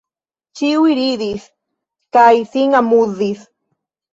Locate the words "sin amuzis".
2.55-3.45